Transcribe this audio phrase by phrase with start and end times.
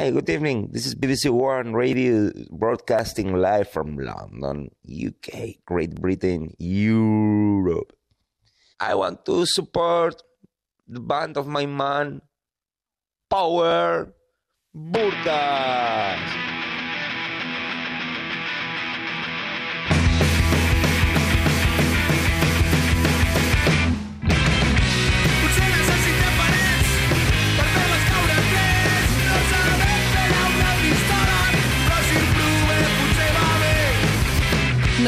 [0.00, 0.70] Hi, good evening.
[0.72, 7.92] This is BBC One Radio broadcasting live from London, UK, Great Britain, Europe.
[8.80, 10.22] I want to support
[10.88, 12.22] the band of my man,
[13.28, 14.14] Power
[14.74, 16.49] Burkas.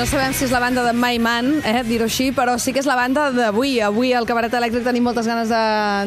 [0.02, 2.80] No sabem si és la banda de My Man, eh, dir-ho així, però sí que
[2.83, 3.77] és la banda d'avui.
[3.87, 5.61] Avui al Cabaret Elèctric tenim moltes ganes de,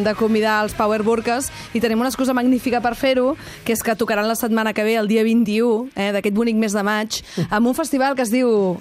[0.04, 3.95] de convidar els Power Burkers i tenim una excusa magnífica per fer-ho, que és que
[3.95, 7.71] tocaran la setmana que ve, el dia 21, eh, d'aquest bonic mes de maig, amb
[7.71, 8.76] un festival que es diu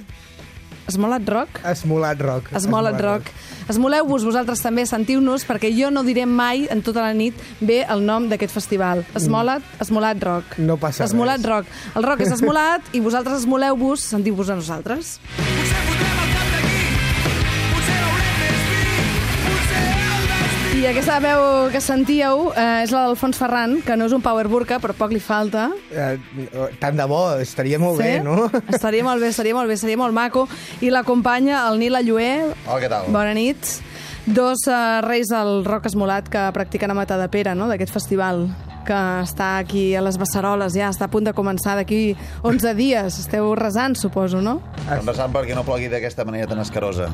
[0.88, 1.60] Esmolat Rock.
[1.64, 2.52] Esmolat rock.
[2.54, 3.30] Esmolat Rock.
[3.72, 8.04] Esmoleu-vos vosaltres també, sentiu-nos, perquè jo no diré mai en tota la nit bé el
[8.04, 9.04] nom d'aquest festival.
[9.16, 10.58] Esmolat, Esmolat Rock.
[10.60, 11.48] No passa Esmolat res.
[11.48, 11.72] Rock.
[11.96, 15.16] El rock és esmolat i vosaltres esmoleu-vos, sentiu-vos a nosaltres.
[15.38, 15.93] Potser
[20.84, 24.50] I aquesta veu que sentíeu eh, és la d'Alfons Ferran, que no és un power
[24.52, 25.70] burka, però poc li falta.
[25.88, 26.18] Eh,
[26.76, 28.50] tant de bo, estaria molt bé, no?
[28.68, 30.42] Estaria molt bé, estaria molt bé, seria molt maco.
[30.84, 32.28] I l'acompanya el Nil Allué.
[32.66, 33.08] Hola, què tal?
[33.16, 33.78] Bona nit.
[34.26, 38.44] Dos uh, reis del rock esmolat que practiquen a Matadepera, no?, d'aquest festival
[38.84, 42.10] que està aquí a les Beceroles, ja està a punt de començar d'aquí
[42.44, 43.22] 11 dies.
[43.24, 44.58] Esteu resant, suposo, no?
[44.84, 47.08] Endreçant perquè no plogui d'aquesta manera tan escarosa.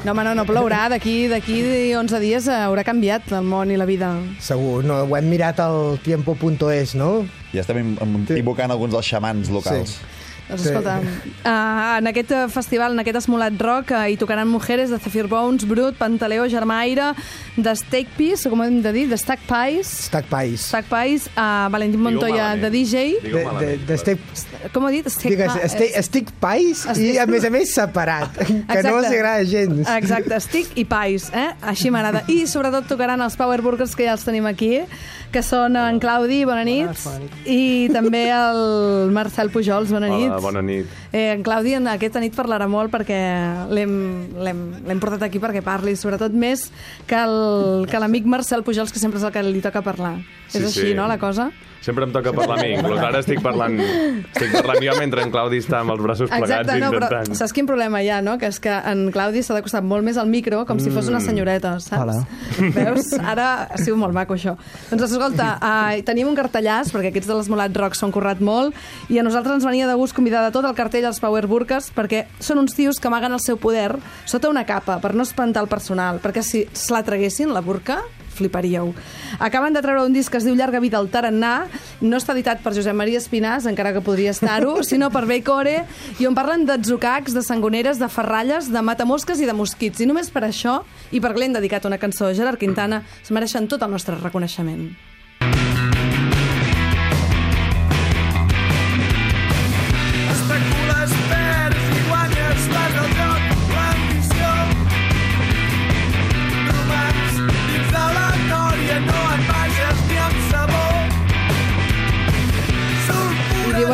[0.00, 0.86] No, home, no, no plourà.
[0.88, 1.58] D'aquí d'aquí
[1.92, 4.14] 11 dies haurà canviat el món i la vida.
[4.40, 7.10] Segur, no, ho hem mirat al tiempo.es, no?
[7.52, 7.92] Ja estem
[8.38, 9.98] invocant alguns dels xamans locals.
[9.98, 10.19] Sí.
[10.50, 10.68] Doncs Sí.
[10.68, 14.98] escolta, uh, en aquest eh, festival, en aquest esmolat rock, uh, hi tocaran mujeres de
[14.98, 17.12] Zephyr Bones, Brut, Pantaleo, Germaire,
[17.56, 20.66] de Steak Piece, com hem de dir, de Stack Pies, Stack Pies.
[20.72, 24.18] Stack Pies, uh, Valentín Montoya de DJ, De, de, de steak,
[24.72, 25.08] com ho he dit?
[25.10, 25.72] Steak digues, Pies.
[25.72, 28.82] steak, stick pies i, a més a més, separat, que Exacte.
[28.90, 29.88] no els agrada gens.
[29.96, 31.50] Exacte, Stick i Pies, eh?
[31.62, 32.24] Així m'agrada.
[32.28, 34.80] I sobretot tocaran els Power Burgers que ja els tenim aquí,
[35.30, 37.34] que són en Claudi, bona nit, bona nit.
[37.46, 40.26] i també el Marcel Pujols, bona nit.
[40.30, 40.86] Hola, bona nit.
[41.12, 43.20] Eh, en Claudi en aquesta nit parlarà molt perquè
[43.70, 43.94] l'hem
[44.40, 46.70] l'hem- l'hem portat aquí perquè parli, sobretot més
[47.06, 50.16] que el- que l'amic Marcel Pujols, que sempre és el que li toca parlar.
[50.48, 50.94] Sí, és així, sí.
[50.94, 51.50] no, la cosa?
[51.80, 55.30] Sempre em toca parlar a mi, inclús ara estic parlant, estic parlant jo mentre en
[55.32, 57.38] Claudi està amb els braços plegats Exacte, no, però intentant...
[57.38, 58.34] saps quin problema hi ha, no?
[58.36, 61.20] Que és que en Claudi s'ha d'acostar molt més al micro, com si fos una
[61.24, 62.02] senyoreta, saps?
[62.02, 62.26] Hola.
[62.74, 63.14] Veus?
[63.24, 64.58] Ara ha sigut molt maco, això.
[64.90, 68.76] Doncs escolta, uh, tenim un cartellàs, perquè aquests de l'Esmolat Rock s'han currat molt,
[69.08, 71.86] i a nosaltres ens venia de gust convidar de tot el cartell als Power Burkers,
[71.96, 73.94] perquè són uns tios que amaguen el seu poder
[74.28, 78.02] sota una capa, per no espantar el personal, perquè si se la traguessin, la burca,
[78.36, 78.92] fliparíeu.
[79.40, 81.54] Acaben de treure un disc que es diu Llarga vida al tarannà,
[82.04, 85.86] no està editat per Josep Maria Espinàs, encara que podria estar-ho, sinó per Beicore,
[86.20, 90.04] i on parlen d'atzucacs, de sangoneres, de ferralles, de matamosques i de mosquits.
[90.04, 90.82] I només per això,
[91.16, 94.90] i perquè l'hem dedicat una cançó a Gerard Quintana, es mereixen tot el nostre reconeixement.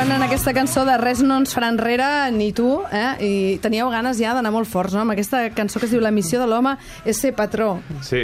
[0.07, 3.17] Diuen en aquesta cançó de Res no ens farà enrere ni tu, eh?
[3.27, 5.01] i teníeu ganes ja d'anar molt forts, no?
[5.03, 7.81] Amb aquesta cançó que es diu La missió de l'home és ser patró.
[8.07, 8.21] Sí,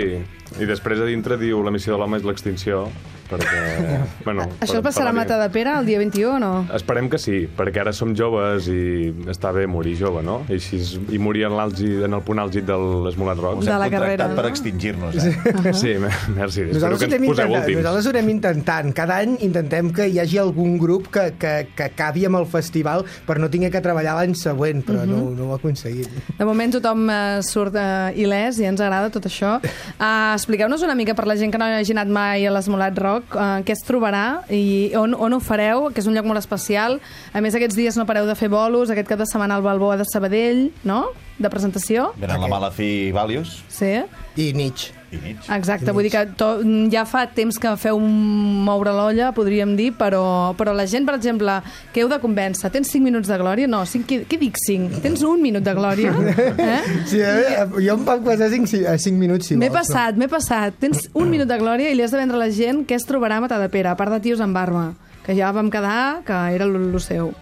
[0.63, 2.85] i després a dintre diu la missió de l'home és l'extinció,
[3.33, 3.63] perquè...
[4.27, 6.51] Bueno, Això per- passarà a per la- Matadepera el dia 21 o no?
[6.77, 10.43] Esperem que sí, perquè ara som joves i està bé morir jove, no?
[10.49, 10.79] I, així,
[11.11, 13.63] i morir en, en el punt àlgid de l'Esmolat Rock.
[13.65, 14.51] De la Contractat carrera, per no?
[14.53, 15.73] extingir-nos, eh?
[15.75, 16.63] Sí, me- merci.
[16.69, 17.79] Espero Nosaltres que ho, ens poseu intentant, últims.
[17.83, 18.93] nosaltres ho anem intentant.
[18.97, 23.05] Cada any intentem que hi hagi algun grup que, que, que acabi amb el festival
[23.27, 26.09] per no tinguer que treballar l'any següent, però no, no ho ha aconseguit.
[26.39, 29.57] De moment tothom eh, surt eh, il·lès i ens agrada tot això.
[29.99, 33.22] Uh, Expliqueu-nos una mica per la gent que no hagi anat mai a l'Esmolat Rock
[33.31, 36.99] uh, què es trobarà i on, on ho fareu, que és un lloc molt especial.
[37.33, 39.99] A més, aquests dies no pareu de fer bolos, aquest cap de setmana al Balboa
[40.01, 41.05] de Sabadell, no?,
[41.39, 42.13] de presentació.
[42.21, 43.95] Venen la Malafi Valius Sí,
[44.37, 44.93] I Nietzsche.
[45.13, 45.53] i Nietzsche.
[45.55, 45.93] exacte.
[45.93, 46.47] Vull dir que to,
[46.93, 51.59] ja fa temps que feu moure l'olla, podríem dir, però, però la gent, per exemple,
[51.93, 53.69] que heu de convèncer, tens 5 minuts de glòria?
[53.69, 55.03] No, 5, què, què dic 5?
[55.05, 56.15] Tens un minut de glòria?
[56.63, 56.81] Eh?
[57.07, 57.67] Sí, eh?
[57.85, 58.67] jo em puc passar 5,
[58.99, 60.75] 5 minuts si M'he passat, m'he passat.
[60.81, 63.05] Tens un minut de glòria i li has de vendre a la gent què es
[63.09, 64.93] trobarà a Matadepera, a part de tios amb barba,
[65.27, 67.33] que ja vam quedar que era el, el seu.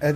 [0.00, 0.14] Eh,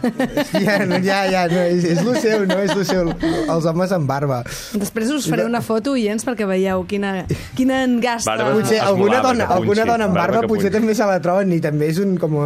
[0.62, 2.58] Ja, no, ja, ja, no, és, és lo seu, no?
[2.62, 4.40] És lo seu, els homes amb barba.
[4.78, 7.24] Després us faré una foto, oients, perquè veieu quina,
[7.58, 8.30] quina engasta.
[8.36, 9.56] Barba Potser alguna dona, punxi.
[9.58, 12.36] alguna dona amb Barba barba potser també se la troben i també és un com...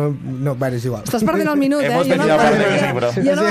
[0.42, 1.04] No, bueno, és igual.
[1.04, 1.92] Estàs perdent el minut, eh?
[1.92, 2.88] Jo no venido a hablar de m'embracaria.
[2.88, 3.12] libro.
[3.12, 3.46] Jo no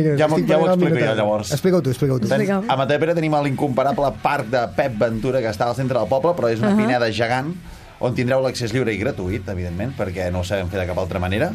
[0.00, 0.16] eh?
[0.18, 1.52] Ja m'ho- estic ja ho perdent el explico jo, llavors.
[1.52, 2.72] Explica-ho tu, explica-ho tu.
[2.72, 6.48] A Matadepera tenim l'incomparable parc de Pep Ventura, que està al centre del poble, però
[6.50, 6.86] és una uh -huh.
[6.86, 7.52] pineda gegant,
[8.00, 11.18] on tindreu l'accés lliure i gratuït, evidentment, perquè no ho sabem fer de cap altra
[11.18, 11.52] manera.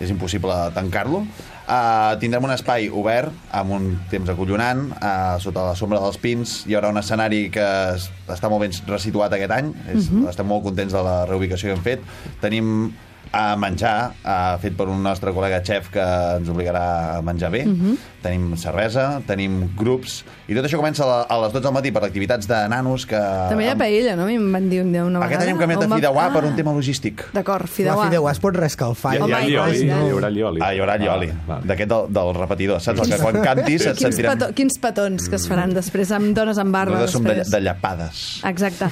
[0.00, 1.26] És impossible tancar-lo.
[1.70, 6.64] Uh, tindrem un espai obert, amb un temps acollonant, uh, sota la sombra dels pins.
[6.66, 7.62] Hi haurà un escenari que
[7.94, 9.72] es- està molt ben resituat aquest any.
[9.94, 10.28] És, uh -huh.
[10.30, 12.00] Estem molt contents de la reubicació que hem fet.
[12.40, 12.92] Tenim
[13.32, 16.02] a menjar, uh, fet per un nostre col·lega xef que
[16.38, 17.64] ens obligarà a menjar bé.
[17.66, 17.96] Uh -huh.
[18.22, 21.90] Tenim cervesa, tenim grups, i tot això comença a la- a les 12 del matí
[21.92, 23.16] per activitats de nanos que...
[23.48, 24.24] També hi ha paella, no?
[24.24, 25.26] A mi em van dir un dia una vegada.
[25.36, 27.24] Aquest any hem canviat de va- fideuà per un Ah, tema logístic.
[27.32, 28.04] D'acord, La fideuà.
[28.10, 29.14] fideuà es pot rescalfar.
[29.14, 30.12] Hi ha, hi ha Home, i lioli, tant, hi tant.
[30.12, 30.60] haurà lioli.
[30.62, 33.00] Ah, hi haurà lioli, Ah, d'aquest del, del repetidor, saps?
[33.00, 34.38] El que quan cantis et Quins, sentirem...
[34.38, 36.98] petó, quins petons que es faran després amb dones amb barba.
[36.98, 38.42] Nosaltres som de, de llapades.
[38.44, 38.84] Exacte.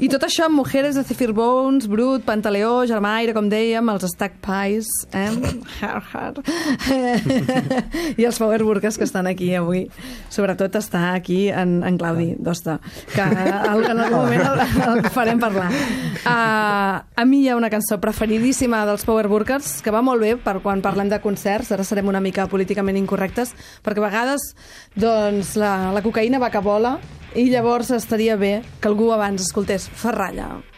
[0.00, 4.38] I tot això amb Mujeres de Zephyr Bones, Brut, Pantaleó, Germaire, com dèiem, els Stack
[4.44, 5.30] Pies, eh?
[5.80, 6.40] Har, har.
[8.20, 9.84] I els Power Burkers que estan aquí avui.
[10.32, 12.78] Sobretot està aquí en, en Claudi Dosta,
[13.12, 15.70] que el, en algun moment el, el farem parlar.
[16.24, 20.34] Uh, a mi hi ha una cançó preferidíssima dels Power Burkers, que va molt bé
[20.40, 23.54] per quan parlem de concerts, ara serem una mica políticament incorrectes,
[23.84, 24.52] perquè a vegades
[24.94, 26.98] doncs, la, la cocaïna va que vola
[27.34, 30.34] i llavors estaria bé que algú abans escoltés Ferralla.
[30.44, 30.73] callant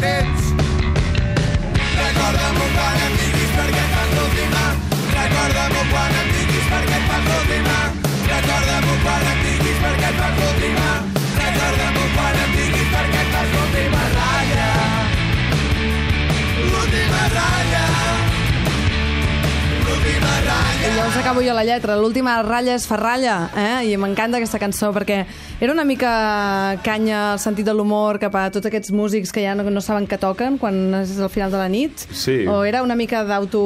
[0.00, 0.40] tens.
[2.00, 4.64] Recorda'm quan em diguis perquè et fas l'última.
[5.16, 7.78] Recorda'm quan em diguis perquè et fas l'última.
[8.30, 10.88] Recorda'm quan em diguis perquè et fas l'última.
[11.40, 14.70] Recorda'm quan em diguis perquè et fas l'última ratlla.
[16.70, 17.84] L'última ratlla.
[19.84, 20.94] L'última I ratlla.
[20.96, 21.96] llavors acabo jo la lletra.
[21.96, 23.90] L'última ratlla és Ferralla, eh?
[23.92, 25.24] I m'encanta aquesta cançó perquè
[25.60, 29.52] era una mica canya al sentit de l'humor cap a tots aquests músics que ja
[29.54, 32.00] no, no saben què toquen quan és el final de la nit.
[32.16, 32.46] Sí.
[32.48, 33.60] O era una mica d'auto...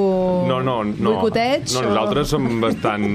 [0.49, 1.13] No, no, no.
[1.15, 1.69] Boicoteig?
[1.77, 3.07] No, o- nosaltres som bastant,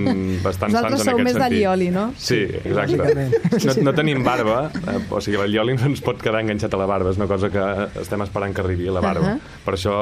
[0.46, 1.58] bastant sants en sou aquest més de sentit.
[1.60, 2.06] lioli, no?
[2.18, 3.28] Sí, exacte.
[3.68, 6.80] No, no tenim barba, eh, o sigui, el lioli no ens pot quedar enganxat a
[6.80, 7.66] la barba, és una cosa que
[8.02, 9.36] estem esperant que arribi a la barba.
[9.36, 9.60] Ahà.
[9.66, 9.94] Per això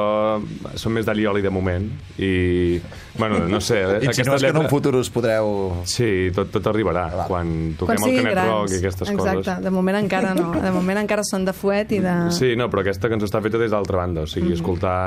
[0.78, 1.90] som més de lioli de moment.
[2.18, 2.78] I,
[3.18, 3.82] bueno, no sé...
[3.82, 5.82] eh, Insinues que en un futur us podreu...
[5.88, 7.08] Sí, tot, tot arribarà.
[7.26, 8.48] Quan toquem Quan el Canet grans.
[8.54, 9.64] Rock i aquestes Exacte, coses.
[9.64, 10.50] de moment encara no.
[10.62, 12.14] De moment encara són de fuet i de...
[12.34, 14.98] Sí, no, però aquesta cançó està feta des d'altra banda, o sigui, escoltar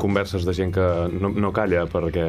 [0.00, 2.26] converses de gent que no, no calla perquè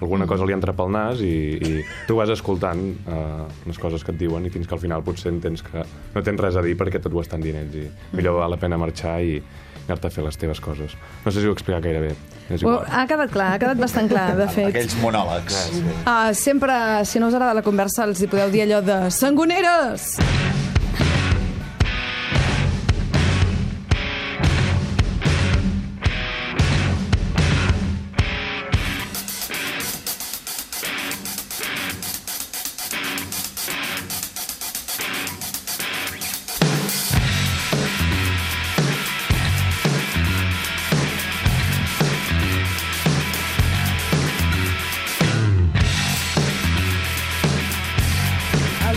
[0.00, 1.70] alguna cosa li entra pel nas i, i
[2.06, 5.32] tu vas escoltant uh, les coses que et diuen i fins que al final potser
[5.32, 5.82] entens que
[6.14, 8.60] no tens res a dir perquè tot ho estan dient ells i millor val la
[8.60, 9.40] pena marxar i
[9.88, 10.94] anar-te a fer les teves coses.
[11.24, 12.10] No sé si ho he explicat gaire bé.
[12.48, 12.84] És Ho, igual.
[12.88, 14.70] ha quedat clar, ha quedat bastant clar, de fet.
[14.70, 15.58] Aquells monòlegs.
[16.04, 20.14] Uh, sempre, si no us agrada la conversa, els hi podeu dir allò de sangoneres!
[20.22, 20.47] El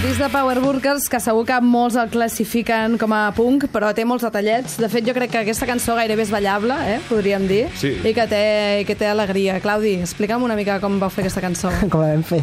[0.01, 4.01] disc de Power Burgers, que segur que molts el classifiquen com a punk, però té
[4.07, 4.79] molts detallets.
[4.81, 6.99] De fet, jo crec que aquesta cançó gairebé és ballable, eh?
[7.07, 7.91] podríem dir, Sí.
[8.01, 8.41] i que té,
[8.81, 9.59] i que té alegria.
[9.61, 11.69] Claudi, explica'm una mica com vau fer aquesta cançó.
[11.91, 12.41] Com la vam fer?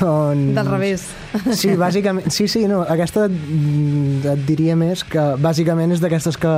[0.00, 0.54] doncs...
[0.56, 1.06] Del revés.
[1.56, 6.52] Sí, bàsicament, sí, sí, no, aquesta mm, et diria més que bàsicament és d'aquestes que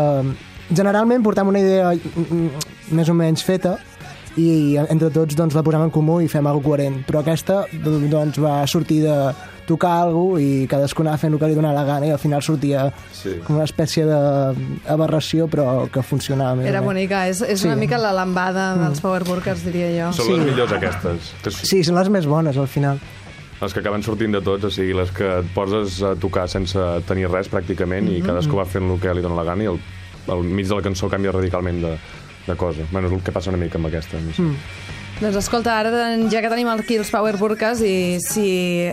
[0.75, 3.77] generalment portem una idea mm, més o menys feta
[4.39, 6.99] i entre tots doncs, la posem en comú i fem alguna coherent.
[7.07, 9.15] Però aquesta doncs, va sortir de
[9.69, 12.41] tocar alguna i cadascú anava fent el que li donava la gana i al final
[12.43, 13.37] sortia Sí.
[13.45, 16.87] com una espècie d'aberració però que funcionava Era menys.
[16.87, 17.81] bonica, és, és una Sí.
[17.81, 20.13] mica la lambada dels Power Burgers, diria jo.
[20.17, 21.33] Són les millors aquestes.
[21.69, 22.99] Sí, són les més bones al final.
[23.61, 26.79] Les que acaben sortint de tots, o sigui, les que et poses a tocar sense
[27.09, 30.45] tenir res, pràcticament, i cadascú va fent el que li dona la gana, i al,
[30.45, 31.97] mig de la cançó canvia radicalment de,
[32.47, 32.87] de cosa.
[32.93, 34.21] Bueno, és el que passa una mica amb aquesta.
[34.23, 34.43] No sé.
[35.19, 35.91] Doncs escolta, ara
[36.31, 38.45] ja que tenim aquí els Power Burkes i si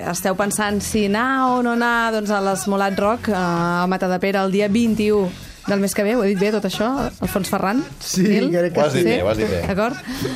[0.10, 4.56] esteu pensant si anar o no anar doncs, a l'Esmolat Rock eh, a Matadepera el
[4.56, 5.30] dia 21
[5.68, 6.88] del mes que ve, ho he dit bé tot això,
[7.26, 7.80] Alfons Ferran?
[8.00, 8.50] Sí, Nil?
[8.54, 9.62] crec que Ho has dit bé, ho has dit bé.
[9.66, 9.96] D'acord?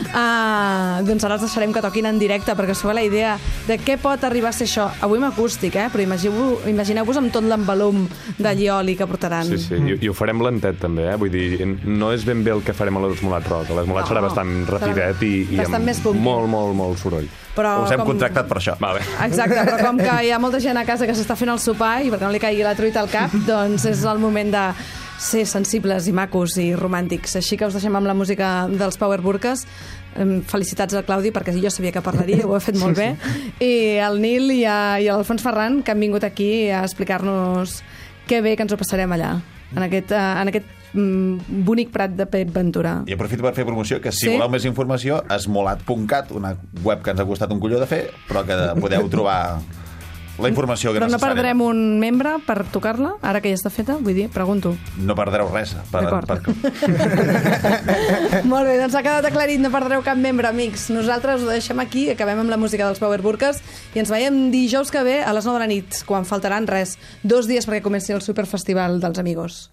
[0.09, 3.35] Uh, doncs ara els deixarem que toquin en directe perquè us la idea
[3.67, 4.87] de què pot arribar a ser això.
[5.05, 5.87] Avui amb acústic, eh?
[5.93, 8.07] però imagineu-vos imagineu amb tot l'envolum
[8.39, 9.45] de llioli que portaran.
[9.51, 11.15] Sí, sí, i, i ho farem lentet també, eh?
[11.19, 13.69] Vull dir, no és ben bé el que farem a l'Esmolat Rock.
[13.75, 16.23] L'Esmolat No, serà bastant rapidet i, i bastant més amb punky.
[16.25, 17.27] molt, molt, molt soroll.
[17.55, 18.77] Però Us hem com- contractat per això.
[18.79, 19.01] Vale.
[19.25, 21.99] Exacte, però com que hi ha molta gent a casa que s'està fent el sopar
[22.05, 24.63] i perquè no li caigui la truita al cap, doncs és el moment de
[25.19, 27.35] ser sensibles i macos i romàntics.
[27.39, 29.65] Així que us deixem amb la música dels Power Burkes.
[30.15, 33.11] Em, Felicitats al Claudi, perquè jo sabia que parlaria, ho ha fet molt bé.
[33.61, 37.81] I al Nil i, a, i a l'Alfons Ferran, que han vingut aquí a explicar-nos
[38.29, 39.35] que bé que ens ho passarem allà,
[39.75, 42.95] en aquest, eh, en aquest mm, bonic prat de Pep Ventura.
[43.09, 44.33] I aprofito per fer promoció, que si Sí?
[44.35, 48.45] voleu més informació, esmolat.cat, una web que ens ha costat un colló de fer, però
[48.45, 49.59] que podeu trobar
[50.41, 51.35] la informació que Però no necessària.
[51.35, 53.97] perdrem un membre per tocar-la, ara que ja està feta?
[53.99, 54.75] Vull dir, pregunto.
[54.97, 55.75] No perdreu res.
[55.91, 56.27] Per, D'acord.
[56.27, 56.39] per...
[58.51, 60.87] Molt bé, doncs ha quedat aclarit, no perdreu cap membre, amics.
[60.93, 63.59] Nosaltres ho deixem aquí, acabem amb la música dels Power Burkers
[63.95, 66.95] i ens veiem dijous que ve a les 9 de la nit, quan faltaran res,
[67.23, 69.65] dos dies perquè comenci el Superfestival dels Amigos.